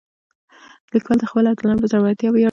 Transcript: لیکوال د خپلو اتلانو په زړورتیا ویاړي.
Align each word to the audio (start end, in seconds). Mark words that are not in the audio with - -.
لیکوال 0.93 1.17
د 1.19 1.25
خپلو 1.29 1.47
اتلانو 1.51 1.81
په 1.81 1.87
زړورتیا 1.91 2.29
ویاړي. 2.29 2.39